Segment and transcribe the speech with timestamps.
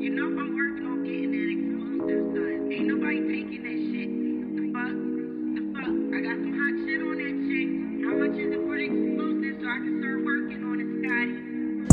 [0.00, 2.72] You know I'm working on getting that exclusive, son.
[2.72, 4.08] Ain't nobody taking that shit.
[4.56, 4.96] The fuck?
[4.96, 5.92] The fuck?
[6.16, 7.68] I got some hot shit on that shit.
[8.08, 11.36] How much is it for the exclusive so I can start working on it, Scotty?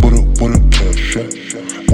[0.08, 1.87] A what a cash at,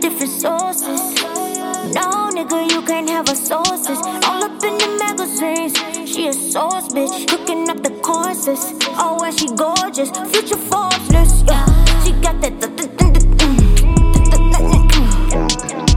[0.00, 1.14] different sources.
[1.94, 3.98] No, nigga, you can't have her sources.
[4.26, 5.76] All up in the magazines.
[6.08, 7.26] She a source, bitch.
[7.28, 8.74] Cooking up the courses.
[8.96, 10.10] Oh, and she gorgeous.
[10.30, 11.08] Future Forbes
[11.46, 11.64] yeah.
[12.04, 12.60] She got that.
[12.60, 13.68] th- th- th- th- mm.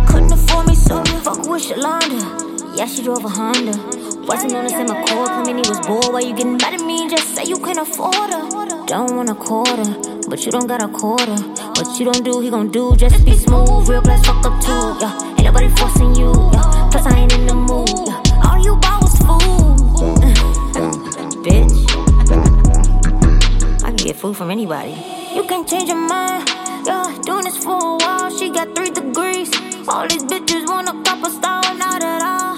[0.08, 2.78] Couldn't afford me, so fuck with Shalonda.
[2.78, 3.78] Yeah, she drove a Honda.
[4.28, 6.14] Wasn't on the same accord, claiming he was bored.
[6.14, 7.10] Why you getting mad at me?
[7.10, 8.86] Just say you can't afford her.
[8.86, 9.86] Don't want a quarter,
[10.30, 11.71] but you don't got a quarter.
[11.82, 12.96] What you don't do, he gon' do.
[12.96, 14.70] Just be smooth, real plus fuck up too.
[15.02, 16.32] Yeah, ain't nobody forcing you.
[16.54, 17.90] Yeah, plus I ain't in the mood.
[18.06, 19.78] Yeah, all you bought was food,
[21.44, 21.74] bitch.
[23.84, 24.96] I can get food from anybody.
[25.34, 26.48] You can change your mind.
[26.86, 28.30] Yeah, doing this for a while.
[28.38, 29.50] She got three degrees.
[29.88, 32.58] All these bitches wanna cop a couple star, not at all.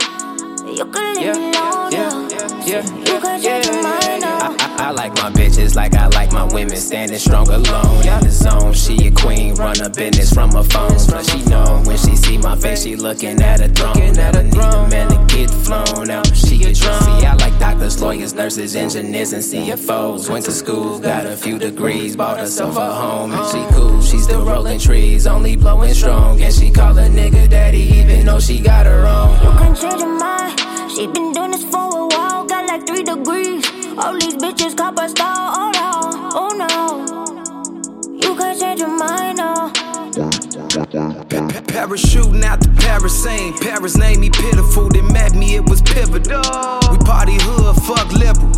[0.67, 1.91] You can leave me alone.
[1.93, 2.27] yeah,
[2.65, 4.02] yeah, You can change your mind.
[4.83, 8.23] I, I, I like my bitches like I like my women standing strong alone in
[8.23, 8.73] the zone.
[8.73, 10.97] She a queen, run a business from her phone.
[10.97, 14.13] Plus she know when she see my face, she looking at a throne.
[14.13, 16.27] Never need a man to get flown out.
[16.35, 17.03] She a drunk.
[17.03, 20.29] See, I like doctors, lawyers, nurses, engineers, and CFOs.
[20.29, 24.01] Went to school, got a few degrees, bought herself a home, and she cool.
[24.01, 28.39] She still rolling trees, only blowing strong, and she call a nigga daddy even though
[28.39, 28.59] she
[34.03, 35.91] All these bitches copper star, oh no,
[36.35, 38.11] oh no.
[38.11, 39.71] You can change your mind, no.
[41.71, 43.57] Parachuting out the Paris scene.
[43.59, 46.43] Paris named me pitiful, then met me, it was pivotal.
[46.91, 48.51] We party hood, fuck liberal.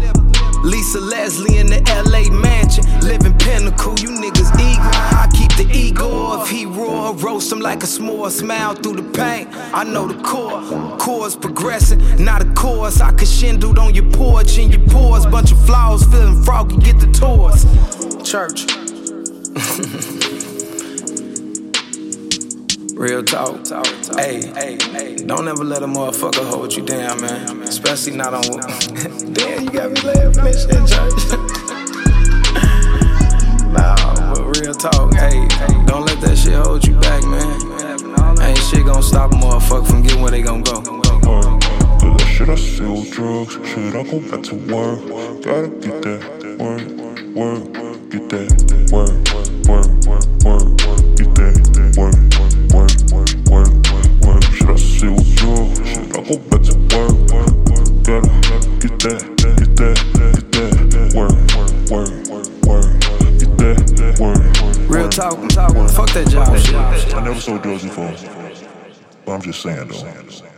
[0.65, 3.93] Lisa Leslie in the LA mansion, living pinnacle.
[4.01, 4.81] You niggas eager.
[5.13, 6.41] I keep the ego.
[6.41, 8.29] If he roar, roast him like a s'more.
[8.29, 9.47] Smile through the pain.
[9.73, 10.97] I know the core.
[10.97, 13.01] Core's progressing, not a course.
[13.01, 15.25] I could shingled on your porch in your pores.
[15.25, 16.77] Bunch of flaws, feeling froggy.
[16.77, 17.65] Get the tours.
[18.23, 18.65] Church.
[22.95, 23.67] Real talk.
[24.15, 25.15] Hey, hey, hey.
[25.17, 27.61] Don't ever let a motherfucker hold you down, man.
[27.63, 28.41] Especially not on.
[29.33, 31.64] Damn, you got me laughing at church.
[35.85, 38.41] Don't let that shit hold you back, man.
[38.41, 40.79] Ain't shit gonna stop a motherfucker from getting where they gonna go.
[40.79, 41.61] Work.
[42.01, 43.53] But should I sell drugs?
[43.67, 44.99] Should I go back to work?
[45.43, 46.21] Gotta get that
[46.59, 46.85] work,
[47.35, 47.63] work,
[48.09, 49.11] get that work,
[49.67, 49.87] work,
[50.45, 50.74] work, get
[65.15, 66.49] Fuck that job.
[67.15, 68.13] I never sold drugs before,
[69.25, 70.54] but I'm just saying though.